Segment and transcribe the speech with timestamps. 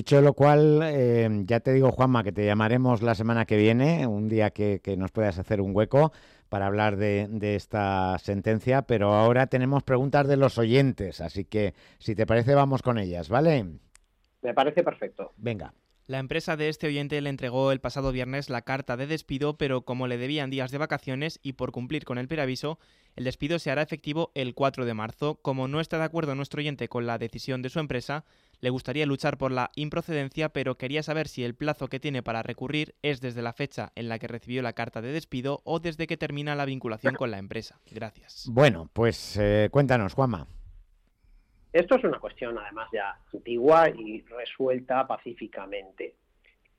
[0.00, 4.06] Dicho lo cual, eh, ya te digo, Juanma, que te llamaremos la semana que viene,
[4.06, 6.10] un día que, nos puedas hacer un hueco
[6.48, 12.14] para hablar de, esta sentencia, pero ahora tenemos preguntas de los oyentes, así que si
[12.14, 13.66] te parece vamos con ellas, ¿vale?
[14.40, 15.34] Me parece perfecto.
[15.36, 15.74] Venga.
[16.10, 19.82] La empresa de este oyente le entregó el pasado viernes la carta de despido, pero
[19.82, 22.80] como le debían días de vacaciones y por cumplir con el preaviso,
[23.14, 25.36] el despido se hará efectivo el 4 de marzo.
[25.36, 28.24] Como no está de acuerdo nuestro oyente con la decisión de su empresa,
[28.58, 32.42] le gustaría luchar por la improcedencia, pero quería saber si el plazo que tiene para
[32.42, 36.08] recurrir es desde la fecha en la que recibió la carta de despido o desde
[36.08, 37.78] que termina la vinculación con la empresa.
[37.88, 38.46] Gracias.
[38.50, 40.48] Bueno, pues eh, cuéntanos, Juanma.
[41.72, 46.16] Esto es una cuestión además ya antigua y resuelta pacíficamente.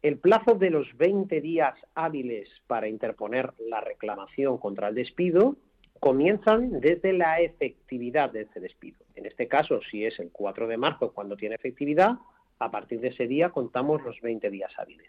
[0.02, 5.55] El plazo de los 20 días hábiles para interponer la reclamación contra el despido
[6.00, 8.98] comienzan desde la efectividad de ese despido.
[9.16, 12.17] En este caso, si es el 4 de marzo cuando tiene efectividad,
[12.59, 15.08] a partir de ese día contamos los 20 días hábiles.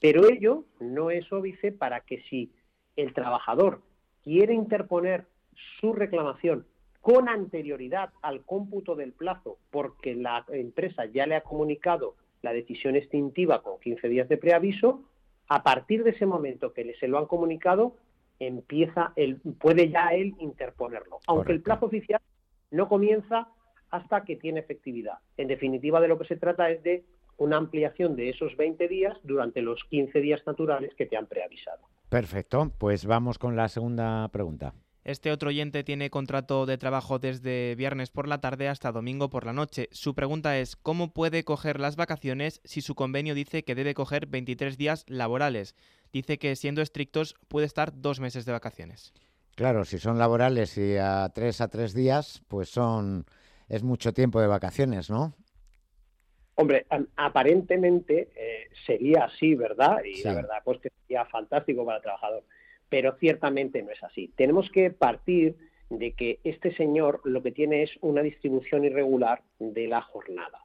[0.00, 2.52] Pero ello no es óbice para que si
[2.96, 3.82] el trabajador
[4.22, 5.26] quiere interponer
[5.80, 6.66] su reclamación
[7.00, 12.96] con anterioridad al cómputo del plazo, porque la empresa ya le ha comunicado la decisión
[12.96, 15.02] extintiva con 15 días de preaviso,
[15.48, 17.96] a partir de ese momento que se lo han comunicado,
[18.38, 22.20] empieza el, puede ya él interponerlo, aunque el plazo oficial
[22.70, 23.48] no comienza
[23.90, 25.18] hasta que tiene efectividad.
[25.36, 27.04] En definitiva, de lo que se trata es de
[27.36, 31.80] una ampliación de esos 20 días durante los 15 días naturales que te han preavisado.
[32.08, 34.74] Perfecto, pues vamos con la segunda pregunta.
[35.02, 39.46] Este otro oyente tiene contrato de trabajo desde viernes por la tarde hasta domingo por
[39.46, 39.88] la noche.
[39.92, 44.26] Su pregunta es, ¿cómo puede coger las vacaciones si su convenio dice que debe coger
[44.26, 45.74] 23 días laborales?
[46.12, 49.14] Dice que siendo estrictos puede estar dos meses de vacaciones.
[49.54, 53.24] Claro, si son laborales y a tres a tres días, pues son
[53.68, 55.34] es mucho tiempo de vacaciones, ¿no?
[56.56, 59.98] Hombre, aparentemente eh, sería así, ¿verdad?
[60.04, 62.44] Y la verdad, pues que sería fantástico para el trabajador
[62.90, 64.28] pero ciertamente no es así.
[64.36, 65.56] Tenemos que partir
[65.88, 70.64] de que este señor lo que tiene es una distribución irregular de la jornada,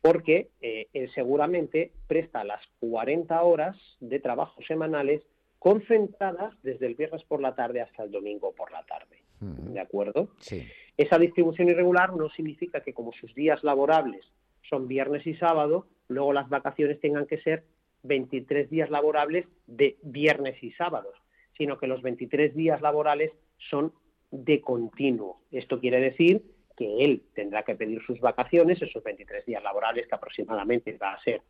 [0.00, 5.22] porque eh, él seguramente presta las 40 horas de trabajo semanales
[5.58, 9.16] concentradas desde el viernes por la tarde hasta el domingo por la tarde.
[9.38, 10.30] ¿De acuerdo?
[10.38, 10.66] Sí.
[10.96, 14.24] Esa distribución irregular no significa que como sus días laborables
[14.62, 17.64] son viernes y sábado, luego las vacaciones tengan que ser
[18.04, 21.14] 23 días laborables de viernes y sábados
[21.56, 23.32] sino que los 23 días laborales
[23.70, 23.92] son
[24.30, 25.40] de continuo.
[25.50, 26.42] Esto quiere decir
[26.76, 31.22] que él tendrá que pedir sus vacaciones, esos 23 días laborales que aproximadamente va a
[31.22, 31.42] ser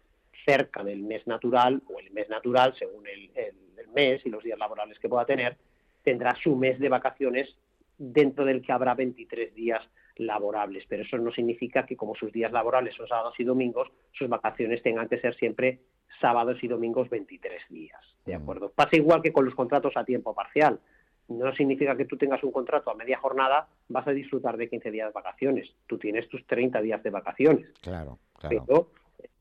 [0.45, 3.31] cerca del mes natural o el mes natural, según el,
[3.95, 5.57] mes y los días laborales que pueda tener,
[6.03, 7.57] tendrá su mes de vacaciones
[7.97, 9.83] dentro del que habrá 23 días
[10.17, 10.85] laborables.
[10.87, 14.83] Pero eso no significa que como sus días laborales son sábados y domingos, sus vacaciones
[14.83, 15.81] tengan que ser siempre
[16.21, 18.01] sábados y domingos 23 días.
[18.25, 18.71] ¿De acuerdo?
[18.71, 20.81] Pasa igual que con los contratos a tiempo parcial.
[21.29, 24.91] No significa que tú tengas un contrato a media jornada, vas a disfrutar de 15
[24.91, 25.73] días de vacaciones.
[25.87, 27.67] Tú tienes tus 30 días de vacaciones.
[27.83, 28.65] Claro, claro.
[28.67, 28.91] Pero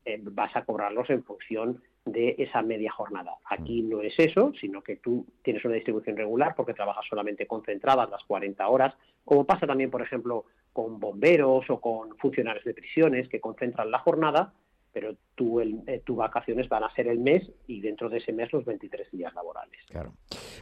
[0.04, 3.34] eh, vas a cobrarlos en función de esa media jornada.
[3.50, 8.08] Aquí no es eso, sino que tú tienes una distribución regular porque trabajas solamente concentradas
[8.10, 8.94] las 40 horas,
[9.24, 13.98] como pasa también, por ejemplo, con bomberos o con funcionarios de prisiones que concentran la
[13.98, 14.52] jornada
[14.96, 18.32] pero tú el, eh, tus vacaciones van a ser el mes y dentro de ese
[18.32, 19.78] mes los 23 días laborales.
[19.90, 20.14] Claro.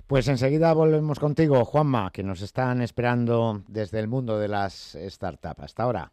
[0.09, 5.61] Pues enseguida volvemos contigo, Juanma, que nos están esperando desde el mundo de las startups.
[5.63, 6.13] Hasta ahora.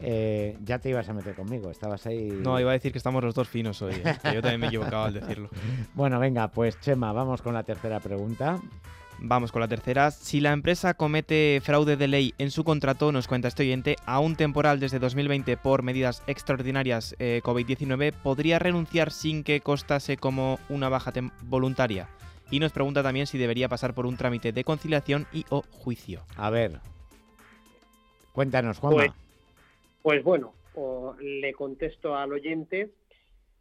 [0.02, 2.30] Eh, ya te ibas a meter conmigo, estabas ahí.
[2.32, 3.96] No, iba a decir que estamos los dos finos hoy.
[3.96, 4.18] ¿eh?
[4.34, 5.50] yo también me he equivocado al decirlo.
[5.94, 8.60] bueno, venga, pues Chema, vamos con la tercera pregunta.
[9.22, 10.12] Vamos con la tercera.
[10.12, 14.20] Si la empresa comete fraude de ley en su contrato, nos cuenta este oyente, a
[14.20, 20.58] un temporal desde 2020 por medidas extraordinarias eh, COVID-19, ¿podría renunciar sin que costase como
[20.70, 21.12] una baja
[21.44, 22.08] voluntaria?
[22.50, 26.24] Y nos pregunta también si debería pasar por un trámite de conciliación y o juicio.
[26.38, 26.80] A ver,
[28.32, 28.96] cuéntanos, Juanma.
[28.96, 29.12] Pues,
[30.02, 30.54] pues bueno,
[31.20, 32.92] le contesto al oyente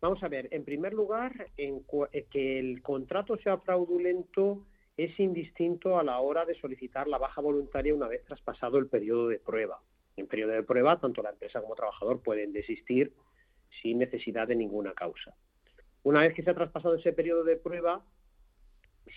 [0.01, 4.65] Vamos a ver, en primer lugar, en eh, que el contrato sea fraudulento
[4.97, 9.29] es indistinto a la hora de solicitar la baja voluntaria una vez traspasado el periodo
[9.29, 9.81] de prueba.
[10.17, 13.13] En periodo de prueba, tanto la empresa como el trabajador pueden desistir
[13.83, 15.35] sin necesidad de ninguna causa.
[16.05, 18.05] Una vez que se ha traspasado ese periodo de prueba,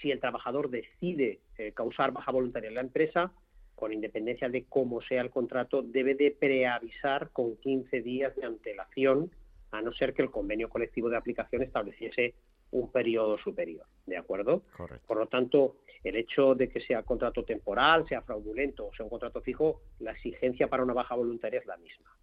[0.02, 3.32] si el trabajador decide eh, causar baja voluntaria en la empresa,
[3.82, 9.32] con independencia de cómo sea el contrato, debe de preavisar con 15 días de antelación,
[9.72, 12.36] a no ser que el convenio colectivo de aplicación estableciese
[12.70, 14.62] un periodo superior, ¿de acuerdo?
[15.08, 19.10] Por lo tanto, el hecho de que sea contrato temporal, sea fraudulento o sea un
[19.10, 22.16] contrato fijo, la exigencia para una baja voluntaria es la misma.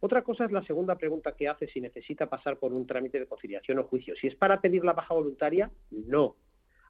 [0.00, 3.26] Otra cosa es la segunda pregunta que hace si necesita pasar por un trámite de
[3.26, 4.14] conciliación o juicio.
[4.20, 6.36] Si es para pedir la baja voluntaria, no.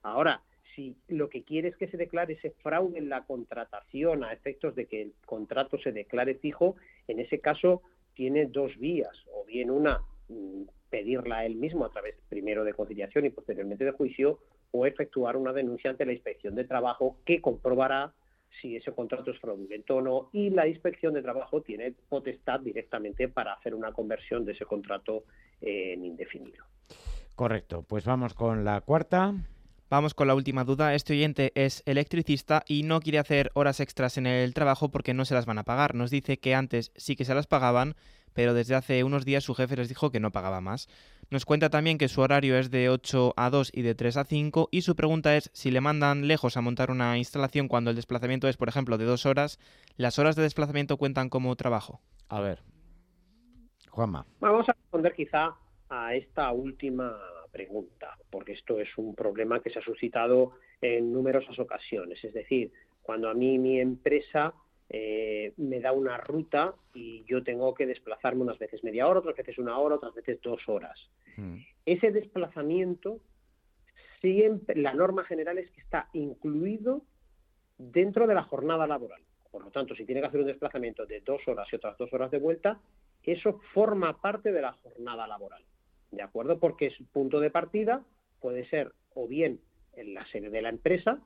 [0.03, 0.43] Ahora,
[0.75, 4.75] si lo que quiere es que se declare ese fraude en la contratación a efectos
[4.75, 6.76] de que el contrato se declare fijo,
[7.06, 7.82] en ese caso
[8.15, 13.26] tiene dos vías, o bien una mm, pedirla él mismo a través primero de conciliación
[13.26, 14.38] y posteriormente de juicio,
[14.70, 18.12] o efectuar una denuncia ante la inspección de trabajo que comprobará
[18.61, 23.29] si ese contrato es fraudulento o no y la inspección de trabajo tiene potestad directamente
[23.29, 25.25] para hacer una conversión de ese contrato
[25.61, 26.64] en indefinido.
[27.35, 29.35] Correcto, pues vamos con la cuarta.
[29.90, 30.94] Vamos con la última duda.
[30.94, 35.25] Este oyente es electricista y no quiere hacer horas extras en el trabajo porque no
[35.25, 35.94] se las van a pagar.
[35.94, 37.94] Nos dice que antes sí que se las pagaban,
[38.35, 40.88] pero desde hace unos días su jefe les dijo que no pagaba más.
[41.31, 44.25] Nos cuenta también que su horario es de 8 a 2 y de 3 a
[44.25, 47.96] 5 y su pregunta es si le mandan lejos a montar una instalación cuando el
[47.96, 49.58] desplazamiento es, por ejemplo, de dos horas,
[49.96, 52.02] ¿las horas de desplazamiento cuentan como trabajo?
[52.29, 52.62] A ver,
[53.88, 54.26] Juanma.
[54.40, 55.55] Vamos a responder quizá
[55.88, 57.17] a esta última
[57.59, 62.23] pregunta, porque esto es un problema que se ha suscitado en numerosas ocasiones.
[62.23, 62.71] Es decir,
[63.03, 64.55] cuando a mí mi empresa
[64.89, 69.37] eh, me da una ruta y yo tengo que desplazarme unas veces media hora, otras
[69.37, 70.97] veces una hora, otras veces dos horas.
[71.37, 71.57] Hmm.
[71.85, 73.19] Ese desplazamiento,
[74.21, 77.03] siempre, la norma general es que está incluido
[77.77, 79.23] dentro de la jornada laboral.
[79.51, 82.13] Por lo tanto, si tiene que hacer un desplazamiento de dos horas y otras dos
[82.13, 82.79] horas de vuelta,
[83.25, 85.65] eso forma parte de la jornada laboral.
[86.11, 86.59] ¿De acuerdo?
[86.59, 88.03] Porque su punto de partida
[88.41, 89.61] puede ser o bien
[89.95, 91.21] en la sede de la empresa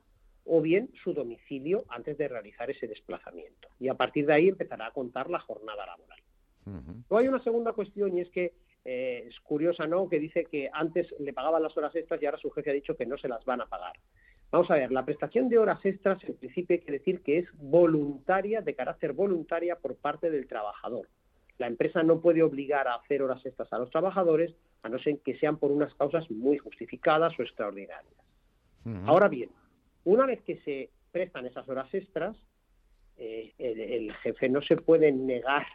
[0.45, 3.69] o bien su domicilio antes de realizar ese desplazamiento.
[3.79, 6.19] Y a partir de ahí empezará a contar la jornada laboral.
[6.65, 8.53] Luego hay una segunda cuestión y es que
[8.85, 10.09] eh, es curiosa, ¿no?
[10.09, 12.95] Que dice que antes le pagaban las horas extras y ahora su jefe ha dicho
[12.95, 13.93] que no se las van a pagar.
[14.51, 17.47] Vamos a ver, la prestación de horas extras en principio hay que decir que es
[17.55, 21.07] voluntaria, de carácter voluntaria por parte del trabajador.
[21.57, 24.53] La empresa no puede obligar a hacer horas extras a los trabajadores,
[24.83, 28.13] a no ser que sean por unas causas muy justificadas o extraordinarias.
[29.05, 29.49] Ahora bien,
[30.03, 32.35] una vez que se prestan esas horas extras,
[33.17, 35.65] eh, el, jefe no se puede negar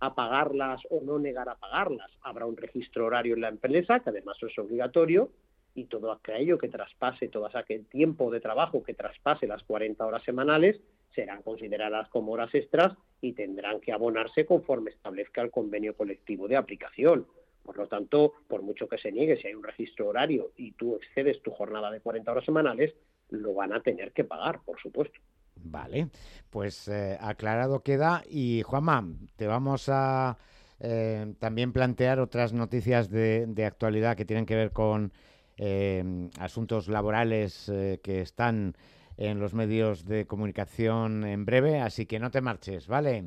[0.00, 2.10] a pagarlas o no negar a pagarlas.
[2.20, 5.30] Habrá un registro horario en la empresa, que además es obligatorio,
[5.74, 10.22] y todo aquello que traspase, todo aquel tiempo de trabajo que traspase las 40 horas
[10.24, 10.78] semanales,
[11.14, 16.56] serán consideradas como horas extras y tendrán que abonarse conforme establezca el convenio colectivo de
[16.56, 17.26] aplicación.
[17.68, 20.96] Por lo tanto, por mucho que se niegue, si hay un registro horario y tú
[20.96, 22.94] excedes tu jornada de 40 horas semanales,
[23.28, 25.20] lo van a tener que pagar, por supuesto.
[25.54, 26.08] Vale,
[26.48, 28.22] pues eh, aclarado queda.
[28.26, 29.04] Y Juanma,
[29.36, 30.38] te vamos a
[30.80, 35.12] eh, también plantear otras noticias de, de, actualidad que tienen que ver con
[35.58, 37.70] eh, asuntos laborales
[38.02, 38.76] que están
[39.18, 43.24] en los medios de comunicación en breve, así que no te marches, ¿vale?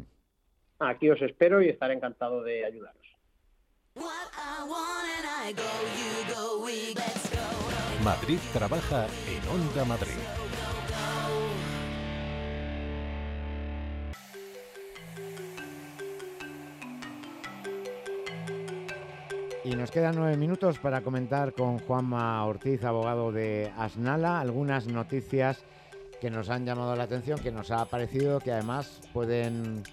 [0.79, 3.00] Aquí os espero y estaré encantado de ayudaros.
[8.03, 10.11] Madrid trabaja en Onda Madrid.
[19.63, 25.63] Y nos quedan nueve minutos para comentar con Juanma Ortiz, abogado de Asnala, algunas noticias
[26.19, 29.83] que nos han llamado la atención, que nos ha parecido que además pueden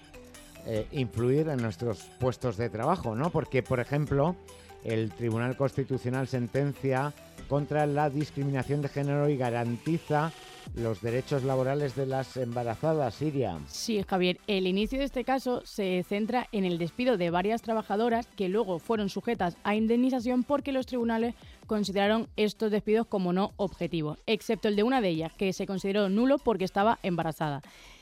[0.65, 3.29] eh, influir en nuestros puestos de trabajo, ¿no?
[3.29, 4.35] Porque, por ejemplo,
[4.83, 7.13] el Tribunal Constitucional sentencia
[7.47, 10.31] contra la discriminación de género y garantiza
[10.75, 13.57] los derechos laborales de las embarazadas, Siria.
[13.67, 14.37] Sí, Javier.
[14.45, 18.77] El inicio de este caso se centra en el despido de varias trabajadoras que luego
[18.77, 21.33] fueron sujetas a indemnización porque los tribunales
[21.65, 26.07] consideraron estos despidos como no objetivos, excepto el de una de ellas, que se consideró
[26.09, 27.61] nulo porque estaba embarazada.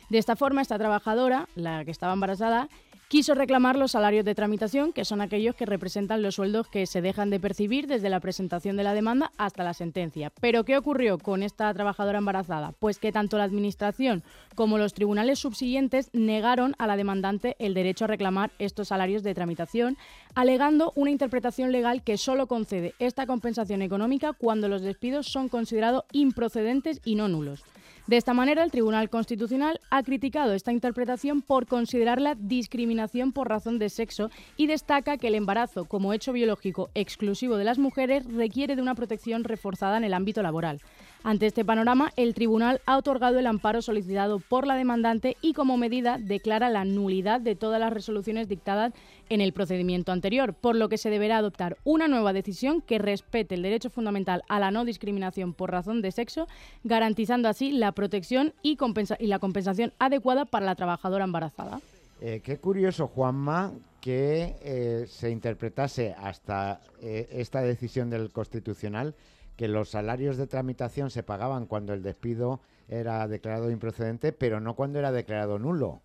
[0.10, 2.70] De esta forma, esta trabajadora, la que estaba embarazada,
[3.10, 7.02] quiso reclamar los salarios de tramitación, que son aquellos que representan los sueldos que se
[7.02, 10.32] dejan de percibir desde la presentación de la demanda hasta la sentencia.
[10.42, 12.74] Pero ¿qué ocurrió con esta trabajadora embarazada?
[12.80, 14.24] Pues que tanto la Administración
[14.56, 19.36] como los tribunales subsiguientes negaron a la demandante el derecho a reclamar estos salarios de
[19.36, 19.98] tramitación,
[20.36, 26.04] alegando una interpretación legal que solo concede esta compensación económica cuando los despidos son considerados
[26.12, 27.64] improcedentes y no nulos.
[28.08, 33.80] De esta manera, el Tribunal Constitucional ha criticado esta interpretación por considerarla discriminación por razón
[33.80, 38.78] de sexo y destaca que el embarazo como hecho biológico exclusivo de las mujeres requiere
[38.78, 40.80] de una protección reforzada en el ámbito laboral.
[41.24, 45.78] Ante este panorama, el tribunal ha otorgado el amparo solicitado por la demandante y como
[45.78, 48.94] medida declara la nulidad de todas las resoluciones dictadas
[49.30, 53.56] en el procedimiento anterior, por lo que se deberá adoptar una nueva decisión que respete
[53.56, 56.48] el derecho fundamental a la no discriminación por razón de sexo,
[56.84, 58.78] garantizando así la protección y,
[59.20, 61.82] la compensación adecuada para la trabajadora embarazada.
[62.22, 69.14] Eh, qué curioso, Juanma, que eh, se interpretase hasta eh, esta decisión del Constitucional
[69.58, 74.76] que los salarios de tramitación se pagaban cuando el despido era declarado improcedente, pero no
[74.76, 76.02] cuando era declarado nulo.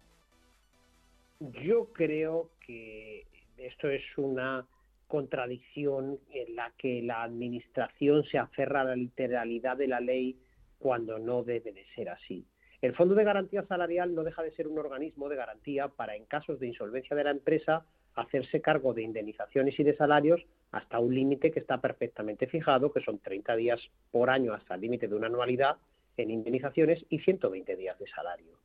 [1.38, 3.26] Yo creo que
[3.58, 4.66] esto es una
[5.06, 10.38] contradicción en la que la Administración se aferra a la literalidad de la ley
[10.78, 12.46] cuando no debe de ser así.
[12.80, 16.24] El Fondo de Garantía Salarial no deja de ser un organismo de garantía para, en
[16.24, 20.40] casos de insolvencia de la empresa, hacerse cargo de indemnizaciones y de salarios
[20.72, 24.80] hasta un límite que está perfectamente fijado, que son 30 días por año hasta el
[24.80, 25.76] límite de una anualidad
[26.16, 28.58] en indemnizaciones y 120 días de salario.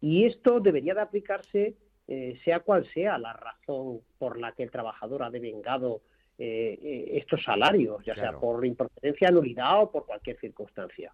[0.00, 1.76] Y esto debería de aplicarse
[2.08, 6.02] eh, sea cual sea la razón por la que el trabajador ha devengado
[6.38, 11.12] eh, eh, estos salarios, ya sea por improcedencia, nulidad o por cualquier circunstancia.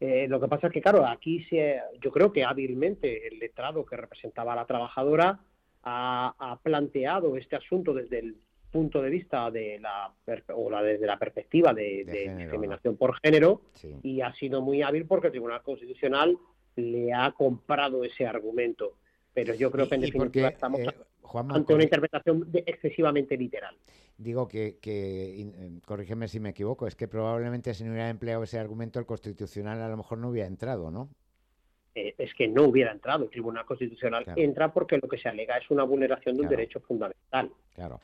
[0.00, 3.96] lo que pasa es que, claro, aquí se, yo creo que hábilmente el letrado que
[3.96, 5.38] representaba a la trabajadora
[5.84, 8.36] ha, planteado este asunto desde el
[8.72, 10.12] punto de vista de la
[10.56, 12.04] o la, desde la perspectiva de,
[12.36, 13.60] discriminación por género
[14.02, 16.36] y ha sido muy hábil porque el Tribunal Constitucional
[16.76, 18.96] le ha comprado ese argumento.
[19.34, 20.90] Pero yo creo que en definitiva estamos eh,
[21.50, 23.76] ante una interpretación excesivamente literal.
[24.18, 28.42] Digo que, que eh, corrígeme si me equivoco, es que probablemente si no hubiera empleado
[28.42, 31.08] ese argumento el Constitucional a lo mejor no hubiera entrado, ¿no?
[31.94, 33.24] Eh, es que no hubiera entrado.
[33.24, 36.80] El Tribunal Constitucional entra porque lo que se alega es una vulneración de un derecho
[36.80, 37.50] fundamental.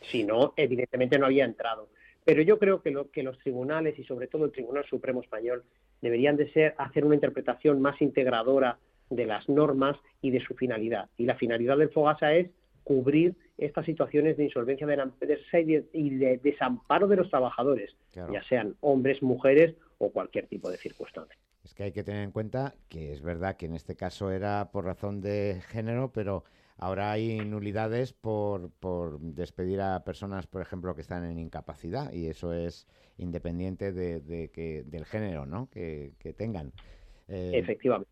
[0.02, 1.88] Si no, evidentemente no había entrado.
[2.24, 5.64] Pero yo creo que, lo, que los tribunales y sobre todo el Tribunal Supremo Español
[6.02, 8.78] deberían de ser hacer una interpretación más integradora
[9.08, 11.08] de las normas y de su finalidad.
[11.16, 12.50] Y la finalidad del FOGASA es
[12.84, 18.42] cubrir estas situaciones de insolvencia de la empresa y de, desamparo de los trabajadores, ya
[18.48, 21.36] sean hombres, mujeres o cualquier tipo de circunstancia.
[21.68, 24.70] Es que hay que tener en cuenta que es verdad que en este caso era
[24.72, 26.44] por razón de género, pero
[26.78, 32.26] ahora hay nulidades por, por despedir a personas, por ejemplo, que están en incapacidad y
[32.28, 35.68] eso es independiente de, que, del género ¿no?
[35.68, 36.72] que, tengan.
[37.28, 38.10] Eh, efectivamente.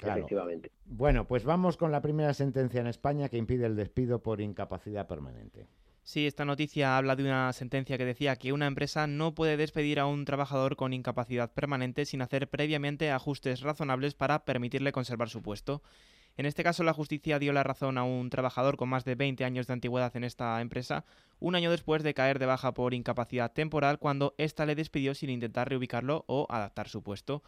[0.00, 0.72] Efectivamente.
[0.84, 5.06] Bueno, pues vamos con la primera sentencia en España que impide el despido por incapacidad
[5.06, 5.68] permanente.
[6.06, 9.98] Sí, esta noticia habla de una sentencia que decía que una empresa no puede despedir
[9.98, 15.42] a un trabajador con incapacidad permanente sin hacer previamente ajustes razonables para permitirle conservar su
[15.42, 15.82] puesto.
[16.36, 19.44] En este caso, la justicia dio la razón a un trabajador con más de 20
[19.44, 21.04] años de antigüedad en esta empresa,
[21.40, 25.28] un año después de caer de baja por incapacidad temporal cuando ésta le despidió sin
[25.28, 27.42] intentar reubicarlo o adaptar su puesto.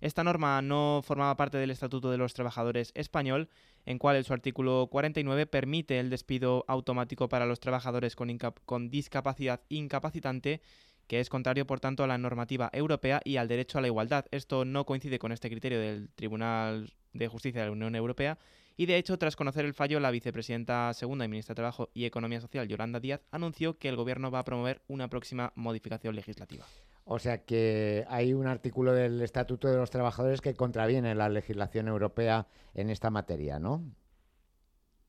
[0.00, 3.48] Esta norma no formaba parte del Estatuto de los Trabajadores español,
[3.86, 8.36] en cual su artículo 49 permite el despido automático para los trabajadores con,
[8.66, 10.60] con discapacidad incapacitante,
[11.06, 14.26] que es contrario, por tanto, a la normativa europea y al derecho a la igualdad.
[14.30, 18.38] Esto no coincide con este criterio del Tribunal de Justicia de la Unión Europea.
[18.76, 22.04] Y de hecho, tras conocer el fallo, la vicepresidenta segunda y ministra de Trabajo y
[22.04, 26.66] Economía Social, Yolanda Díaz, anunció que el Gobierno va a promover una próxima modificación legislativa.
[27.08, 31.86] O sea que hay un artículo del Estatuto de los Trabajadores que contraviene la legislación
[31.86, 33.84] europea en esta materia, ¿no?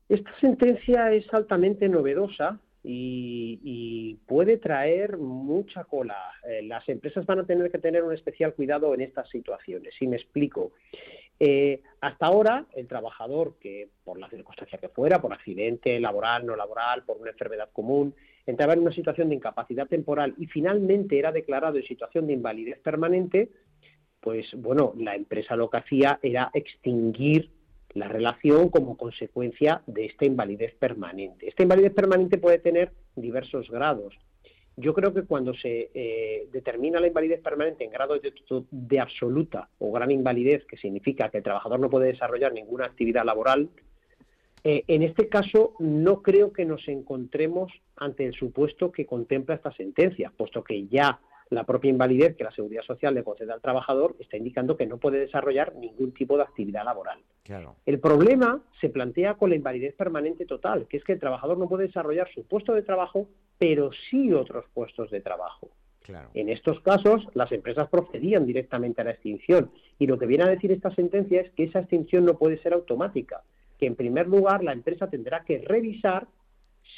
[0.08, 6.32] Esta sentencia es altamente novedosa y, puede traer mucha cola.
[6.48, 9.94] Eh, las empresas van a tener que tener un especial cuidado en estas situaciones.
[10.00, 10.70] Y me explico.
[11.40, 16.54] Eh, hasta ahora, el trabajador que, por la circunstancia que fuera, por accidente laboral, no
[16.54, 18.14] laboral, por una enfermedad común,
[18.50, 22.78] entraba en una situación de incapacidad temporal y finalmente era declarado en situación de invalidez
[22.78, 23.50] permanente,
[24.20, 27.50] pues bueno, la empresa lo que hacía era extinguir
[27.92, 31.46] la relación como consecuencia de esta invalidez permanente.
[31.46, 34.14] Esta invalidez permanente puede tener diversos grados.
[34.76, 38.32] Yo creo que cuando se eh, determina la invalidez permanente en grado de,
[38.70, 43.24] de, absoluta o gran invalidez, que significa que el trabajador no puede desarrollar ninguna actividad
[43.24, 43.68] laboral,
[44.64, 49.72] Eh, en este caso, no creo que nos encontremos ante el supuesto que contempla esta
[49.72, 54.16] sentencia, puesto que ya la propia invalidez que la Seguridad Social le concede al trabajador
[54.18, 57.20] está indicando que no puede desarrollar ningún tipo de actividad laboral.
[57.86, 61.68] El problema se plantea con la invalidez permanente total, que es que el trabajador no
[61.68, 65.70] puede desarrollar su puesto de trabajo, pero sí otros puestos de trabajo.
[66.32, 70.48] En estos casos, las empresas procedían directamente a la extinción y lo que viene a
[70.48, 73.42] decir esta sentencia es que esa extinción no puede ser automática,
[73.78, 76.26] que en primer lugar la empresa tendrá que revisar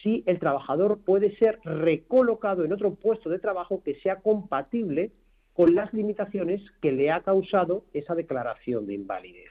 [0.03, 5.13] si el trabajador puede ser recolocado en otro puesto de trabajo que sea compatible
[5.53, 9.51] con las limitaciones que le ha causado esa declaración de invalidez.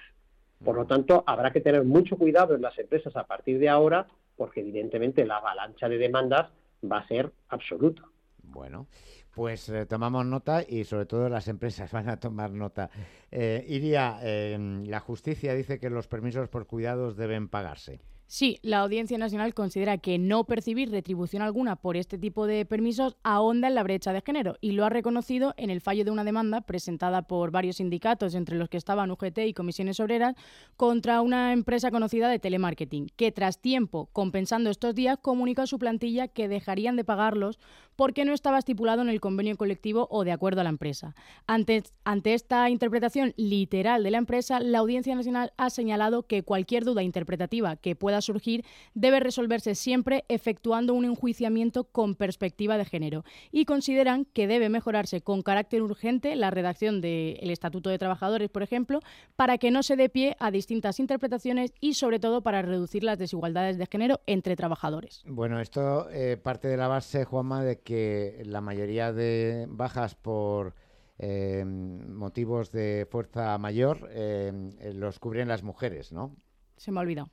[0.63, 4.07] Por lo tanto, habrá que tener mucho cuidado en las empresas a partir de ahora,
[4.35, 6.49] porque evidentemente la avalancha de demandas
[6.83, 8.03] va a ser absoluta.
[8.43, 8.87] Bueno,
[9.33, 12.89] pues eh, tomamos nota y sobre todo las empresas van a tomar nota.
[13.31, 18.01] Eh, Iria, eh, la justicia dice que los permisos por cuidados deben pagarse.
[18.31, 23.17] Sí, la Audiencia Nacional considera que no percibir retribución alguna por este tipo de permisos
[23.23, 26.23] ahonda en la brecha de género y lo ha reconocido en el fallo de una
[26.23, 30.35] demanda presentada por varios sindicatos, entre los que estaban UGT y comisiones obreras,
[30.77, 35.79] contra una empresa conocida de telemarketing, que tras tiempo, compensando estos días, comunicó a su
[35.79, 37.57] plantilla que dejarían de pagarlos
[37.95, 41.15] porque no estaba estipulado en el convenio colectivo o de acuerdo a la empresa.
[41.47, 46.85] Ante, ante esta interpretación literal de la empresa, la Audiencia Nacional ha señalado que cualquier
[46.85, 53.23] duda interpretativa que pueda surgir debe resolverse siempre efectuando un enjuiciamiento con perspectiva de género
[53.51, 58.63] y consideran que debe mejorarse con carácter urgente la redacción del Estatuto de Trabajadores, por
[58.63, 58.99] ejemplo,
[59.35, 63.17] para que no se dé pie a distintas interpretaciones y sobre todo para reducir las
[63.17, 65.23] desigualdades de género entre trabajadores.
[65.25, 70.75] Bueno, esto eh, parte de la base, Juanma, de que la mayoría de bajas por
[71.17, 74.51] eh, motivos de fuerza mayor eh,
[74.93, 76.35] los cubren las mujeres, ¿no?
[76.77, 77.29] Se me ha olvidado.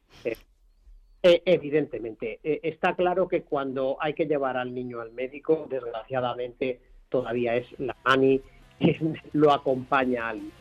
[1.28, 6.78] Eh, evidentemente, eh, está claro que cuando hay que llevar al niño al médico, desgraciadamente
[7.08, 8.40] todavía es la ANI
[8.78, 10.54] quien lo acompaña al médico.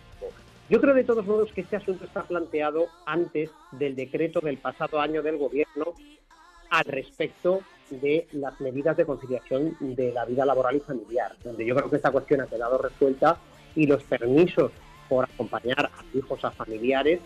[0.68, 5.00] Yo creo de todos modos que este asunto está planteado antes del decreto del pasado
[5.00, 5.94] año del Gobierno
[6.72, 7.60] al respecto
[7.92, 11.98] de las medidas de conciliación de la vida laboral y familiar, donde yo creo que
[11.98, 13.38] esta cuestión ha quedado resuelta
[13.76, 14.72] y los permisos
[15.08, 17.20] por acompañar a hijos a familiares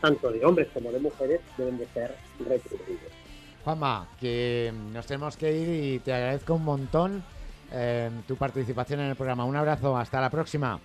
[0.00, 3.12] tanto de hombres como de mujeres, deben de ser retribuidos.
[3.64, 7.24] Juanma, que nos tenemos que ir y te agradezco un montón
[7.72, 9.44] eh, tu participación en el programa.
[9.44, 10.78] Un abrazo, hasta la próxima.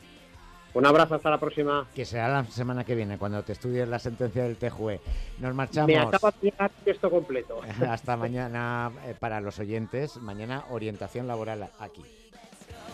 [0.74, 1.86] Un abrazo, hasta la próxima.
[1.94, 5.02] Que será la semana que viene, cuando te estudies la sentencia del TJUE.
[5.40, 5.88] Nos marchamos.
[5.88, 7.62] Me acaba de llegar texto completo.
[7.90, 12.04] hasta mañana, eh, para los oyentes, mañana orientación laboral aquí.